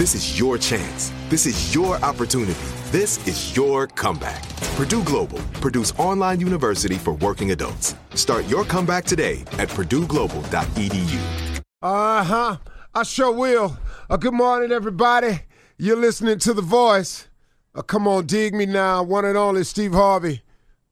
[0.00, 1.12] This is your chance.
[1.28, 2.58] This is your opportunity.
[2.86, 4.42] This is your comeback.
[4.74, 7.94] Purdue Global, Purdue's online university for working adults.
[8.14, 11.60] Start your comeback today at purdueglobal.edu.
[11.82, 12.56] Uh huh.
[12.94, 13.76] I sure will.
[14.08, 15.40] Uh, good morning, everybody.
[15.76, 17.28] You're listening to The Voice.
[17.74, 19.02] Uh, come on, dig me now.
[19.02, 20.40] One and only Steve Harvey.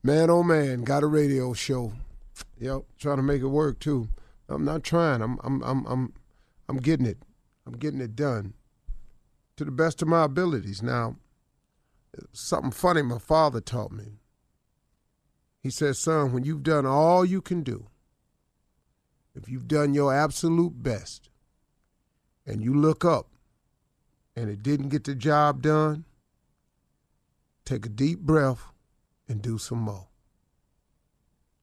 [0.02, 1.94] Man, oh man, got a radio show.
[2.60, 4.10] Yep, trying to make it work too.
[4.50, 5.22] I'm not trying.
[5.22, 6.12] I'm, I'm, I'm, I'm,
[6.68, 7.16] I'm getting it.
[7.66, 8.52] I'm getting it done
[9.58, 10.82] to the best of my abilities.
[10.82, 11.16] Now,
[12.32, 14.20] something funny my father taught me.
[15.60, 17.88] He said, son, when you've done all you can do,
[19.34, 21.28] if you've done your absolute best,
[22.46, 23.26] and you look up
[24.34, 26.06] and it didn't get the job done,
[27.66, 28.72] take a deep breath
[29.28, 30.06] and do some more.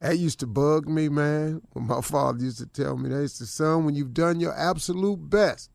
[0.00, 1.60] that used to bug me, man.
[1.72, 4.56] When my father used to tell me that, he said, son, when you've done your
[4.56, 5.70] absolute best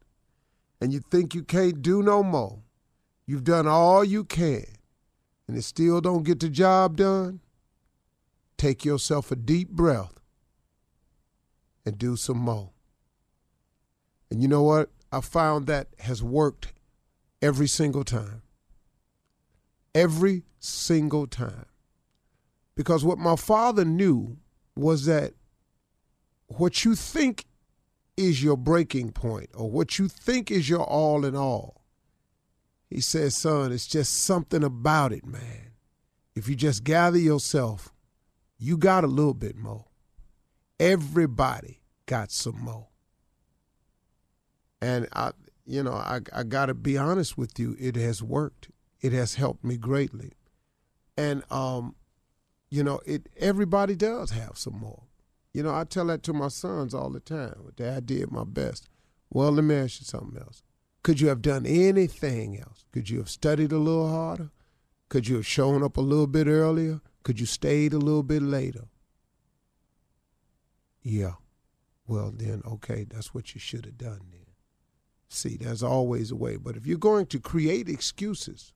[0.81, 2.59] and you think you can't do no more,
[3.25, 4.65] you've done all you can,
[5.47, 7.39] and it still don't get the job done,
[8.57, 10.19] take yourself a deep breath
[11.85, 12.71] and do some more.
[14.29, 14.89] And you know what?
[15.11, 16.73] I found that has worked
[17.41, 18.41] every single time.
[19.93, 21.67] Every single time.
[22.75, 24.37] Because what my father knew
[24.75, 25.33] was that
[26.47, 27.45] what you think
[28.17, 31.81] is your breaking point or what you think is your all in all,
[32.89, 35.71] he says, son, it's just something about it, man.
[36.35, 37.93] If you just gather yourself,
[38.57, 39.85] you got a little bit more.
[40.79, 42.87] Everybody got some more.
[44.81, 45.31] And I,
[45.65, 48.69] you know, I, I got to be honest with you, it has worked.
[49.01, 50.33] It has helped me greatly.
[51.17, 51.95] And, um,
[52.69, 55.03] you know, it everybody does have some more.
[55.55, 57.55] You know, I tell that to my sons all the time.
[57.77, 58.89] Dad, I did my best.
[59.29, 60.63] Well, let me ask you something else.
[61.01, 62.83] Could you have done anything else?
[62.91, 64.51] Could you have studied a little harder?
[65.07, 66.99] Could you have shown up a little bit earlier?
[67.23, 68.89] Could you stayed a little bit later?
[71.01, 71.35] Yeah.
[72.05, 74.47] Well, then, okay, that's what you should have done then.
[75.29, 76.57] See, there's always a way.
[76.57, 78.73] But if you're going to create excuses,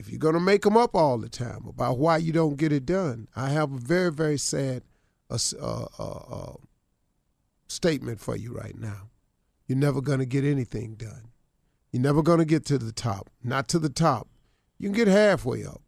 [0.00, 2.72] if you're going to make them up all the time about why you don't get
[2.72, 4.82] it done, I have a very, very sad
[5.28, 6.54] uh, uh, uh,
[7.68, 9.10] statement for you right now.
[9.66, 11.28] You're never going to get anything done.
[11.92, 13.28] You're never going to get to the top.
[13.44, 14.26] Not to the top.
[14.78, 15.82] You can get halfway up.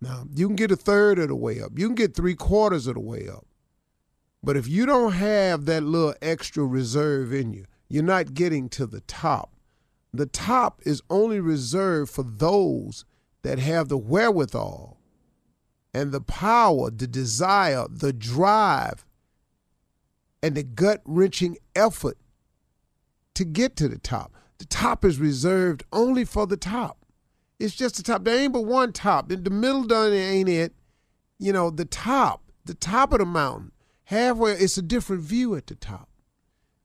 [0.00, 1.72] Now, you can get a third of the way up.
[1.76, 3.44] You can get three quarters of the way up.
[4.40, 8.86] But if you don't have that little extra reserve in you, you're not getting to
[8.86, 9.50] the top.
[10.14, 13.04] The top is only reserved for those
[13.42, 15.00] that have the wherewithal
[15.92, 19.04] and the power, the desire, the drive,
[20.40, 22.16] and the gut wrenching effort
[23.34, 24.32] to get to the top.
[24.58, 26.98] The top is reserved only for the top.
[27.58, 28.22] It's just the top.
[28.22, 29.28] There ain't but one top.
[29.28, 30.74] The middle done ain't it.
[31.40, 33.72] You know, the top, the top of the mountain,
[34.04, 36.08] halfway, it's a different view at the top.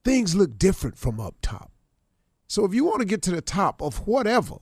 [0.04, 1.69] Things look different from up top.
[2.50, 4.56] So if you want to get to the top of whatever,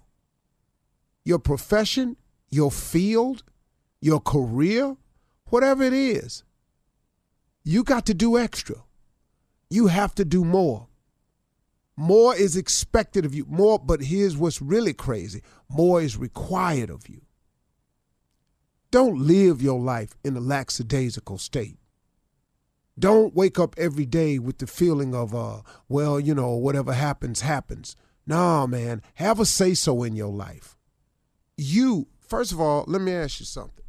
[1.24, 2.18] your profession,
[2.50, 3.44] your field,
[4.02, 4.98] your career,
[5.46, 6.44] whatever it is,
[7.64, 8.76] you got to do extra.
[9.70, 10.88] You have to do more.
[11.96, 13.46] More is expected of you.
[13.48, 17.22] More, but here's what's really crazy more is required of you.
[18.90, 21.77] Don't live your life in a lackadaisical state.
[22.98, 27.42] Don't wake up every day with the feeling of, uh, well, you know, whatever happens,
[27.42, 27.94] happens.
[28.26, 30.76] Nah, man, have a say so in your life.
[31.56, 33.84] You, first of all, let me ask you something.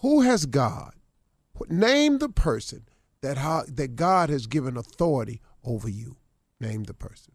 [0.00, 0.94] Who has God?
[1.68, 2.88] Name the person
[3.20, 3.36] that,
[3.68, 6.16] that God has given authority over you.
[6.60, 7.34] Name the person.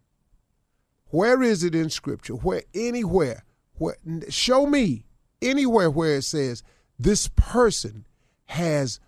[1.09, 2.33] Where is it in Scripture?
[2.33, 3.45] Where anywhere?
[3.77, 3.97] Where
[4.29, 5.05] show me
[5.41, 6.63] anywhere where it says
[6.99, 8.05] this person
[8.45, 8.99] has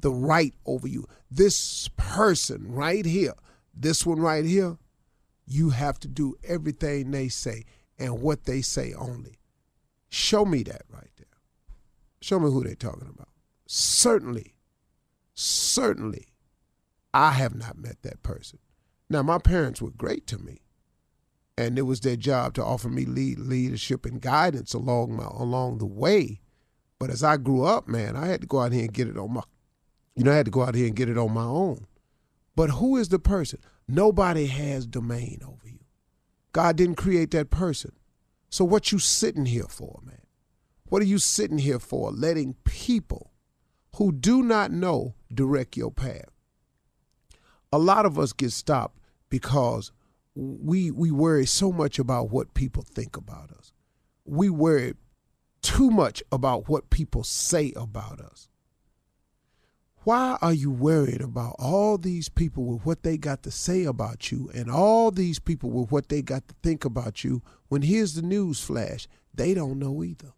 [0.00, 1.06] the right over you.
[1.30, 3.34] This person right here,
[3.74, 4.78] this one right here,
[5.46, 7.64] you have to do everything they say
[7.98, 9.38] and what they say only.
[10.08, 11.26] Show me that right there.
[12.20, 13.28] Show me who they're talking about.
[13.66, 14.54] Certainly,
[15.34, 16.28] certainly,
[17.12, 18.58] I have not met that person.
[19.08, 20.62] Now, my parents were great to me,
[21.56, 25.78] and it was their job to offer me lead, leadership and guidance along my along
[25.78, 26.40] the way.
[26.98, 29.18] But as I grew up, man, I had to go out here and get it
[29.18, 29.42] on my,
[30.16, 31.86] you know, I had to go out here and get it on my own.
[32.54, 33.60] But who is the person?
[33.86, 35.80] Nobody has domain over you.
[36.52, 37.92] God didn't create that person.
[38.48, 40.22] So what you sitting here for, man?
[40.86, 42.10] What are you sitting here for?
[42.10, 43.32] Letting people
[43.96, 46.30] who do not know direct your path
[47.72, 48.98] a lot of us get stopped
[49.28, 49.92] because
[50.34, 53.72] we we worry so much about what people think about us.
[54.24, 54.94] We worry
[55.62, 58.45] too much about what people say about us.
[60.06, 64.30] Why are you worried about all these people with what they got to say about
[64.30, 68.14] you and all these people with what they got to think about you when here's
[68.14, 69.08] the news flash?
[69.34, 70.32] They don't know either.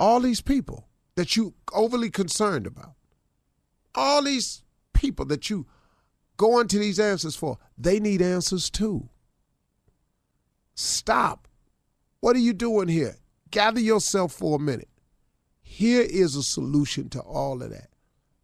[0.00, 2.94] All these people that you overly concerned about.
[3.94, 4.62] All these
[4.94, 5.66] people that you
[6.38, 9.10] go into these answers for, they need answers too.
[10.74, 11.46] Stop.
[12.20, 13.16] What are you doing here?
[13.50, 14.88] Gather yourself for a minute.
[15.72, 17.88] Here is a solution to all of that.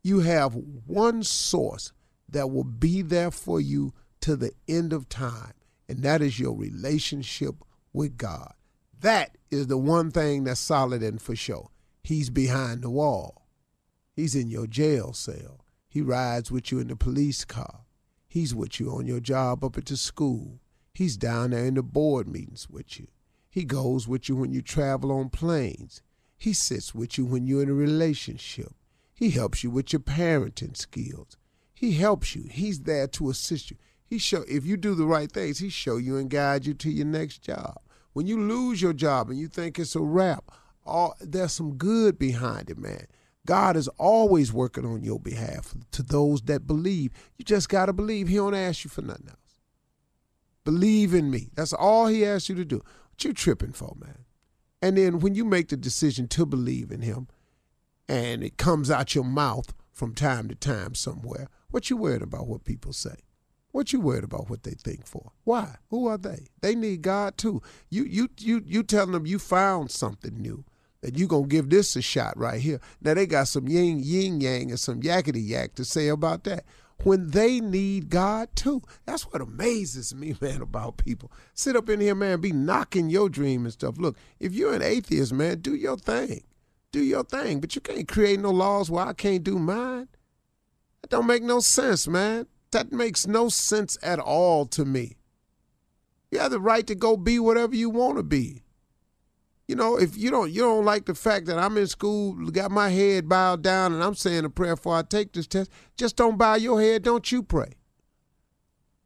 [0.03, 1.93] You have one source
[2.27, 3.93] that will be there for you
[4.23, 5.53] to the end of time,
[5.91, 7.57] and that is your relationship
[7.93, 8.55] with God.
[8.99, 11.69] That is the one thing that's solid and for sure.
[12.03, 13.47] He's behind the wall.
[14.17, 15.67] He's in your jail cell.
[15.87, 17.81] He rides with you in the police car.
[18.27, 20.61] He's with you on your job up at the school.
[20.95, 23.09] He's down there in the board meetings with you.
[23.51, 26.01] He goes with you when you travel on planes.
[26.39, 28.73] He sits with you when you're in a relationship.
[29.13, 31.37] He helps you with your parenting skills.
[31.75, 32.45] He helps you.
[32.49, 33.77] He's there to assist you.
[34.07, 36.91] He show if you do the right things, he show you and guide you to
[36.91, 37.79] your next job.
[38.13, 40.51] When you lose your job and you think it's a wrap,
[40.87, 43.07] all, there's some good behind it, man.
[43.45, 47.13] God is always working on your behalf to those that believe.
[47.37, 48.29] You just got to believe.
[48.29, 49.61] He don't ask you for nothing else.
[50.65, 51.51] Believe in me.
[51.55, 52.77] That's all he asks you to do.
[52.77, 54.25] What you tripping for, man?
[54.81, 57.29] And then when you make the decision to believe in him
[58.09, 62.47] and it comes out your mouth from time to time somewhere, what you worried about
[62.47, 63.17] what people say?
[63.73, 65.33] What you worried about what they think for?
[65.45, 65.77] Why?
[65.91, 66.47] Who are they?
[66.63, 67.61] They need God too.
[67.91, 70.65] You you you you telling them you found something new
[71.03, 72.81] that you gonna give this a shot right here.
[73.01, 76.65] Now they got some yin yin yang and some yakety yak to say about that.
[77.05, 78.83] When they need God too.
[79.05, 81.31] That's what amazes me, man, about people.
[81.55, 83.99] Sit up in here, man, be knocking your dream and stuff.
[83.99, 86.43] Look, if you're an atheist, man, do your thing.
[86.91, 87.61] Do your thing.
[87.61, 90.09] But you can't create no laws where I can't do mine.
[91.03, 92.47] That don't make no sense, man.
[92.73, 95.17] That makes no sense at all to me.
[96.31, 98.63] You have the right to go be whatever you want to be
[99.69, 102.71] you know, if you don't you don't like the fact that I'm in school, got
[102.71, 106.17] my head bowed down, and I'm saying a prayer before I take this test, just
[106.17, 107.03] don't bow your head.
[107.03, 107.75] Don't you pray.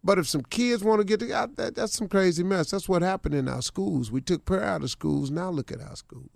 [0.05, 2.71] But if some kids want to get together, that, that's some crazy mess.
[2.71, 4.11] That's what happened in our schools.
[4.11, 5.31] We took prayer out of schools.
[5.31, 6.31] Now look at our schools.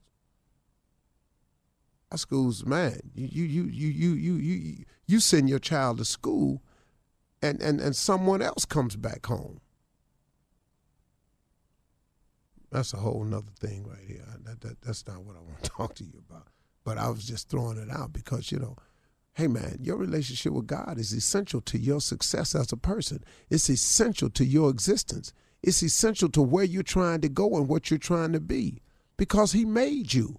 [2.11, 6.63] Our schools, man, you you you you you you, you send your child to school,
[7.41, 9.61] and, and and someone else comes back home.
[12.71, 14.25] That's a whole nother thing right here.
[14.45, 16.49] That, that that's not what I want to talk to you about.
[16.85, 18.77] But I was just throwing it out because you know,
[19.35, 23.25] hey man, your relationship with God is essential to your success as a person.
[23.51, 25.33] It's essential to your existence.
[25.63, 28.83] It's essential to where you're trying to go and what you're trying to be
[29.17, 30.37] because He made you.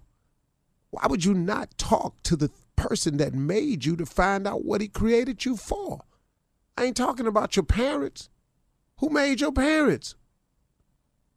[0.90, 4.80] Why would you not talk to the person that made you to find out what
[4.80, 6.02] He created you for?
[6.76, 8.30] I ain't talking about your parents.
[8.98, 10.14] Who made your parents?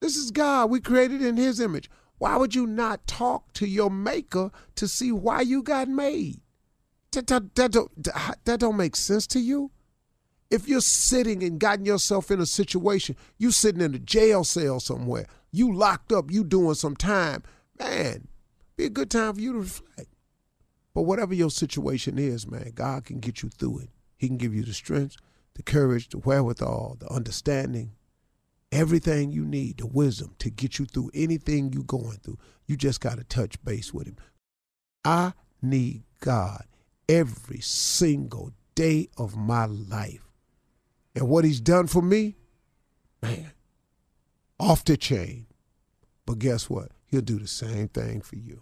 [0.02, 0.70] This is God.
[0.70, 1.90] We created in His image.
[2.18, 6.42] Why would you not talk to your maker to see why you got made?
[7.14, 8.08] That, that, that, don't,
[8.46, 9.72] that don't make sense to you?
[10.50, 14.80] If you're sitting and gotten yourself in a situation, you sitting in a jail cell
[14.80, 17.44] somewhere, you locked up, you doing some time,
[17.80, 18.28] man,
[18.76, 20.10] be a good time for you to reflect.
[20.94, 23.90] But whatever your situation is, man, God can get you through it.
[24.18, 25.16] He can give you the strength,
[25.56, 27.94] the courage, the wherewithal, the understanding,
[28.72, 32.38] everything you need, the wisdom to get you through anything you're going through.
[32.66, 34.18] You just got to touch base with Him.
[35.04, 36.66] I need God
[37.10, 40.30] every single day of my life.
[41.16, 42.38] And what he's done for me,
[43.22, 43.52] man,
[44.60, 45.48] off the chain.
[46.26, 46.92] But guess what?
[47.08, 48.62] He'll do the same thing for you.